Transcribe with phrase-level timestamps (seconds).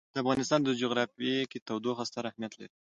[0.13, 2.71] د افغانستان جغرافیه کې تودوخه ستر اهمیت لري.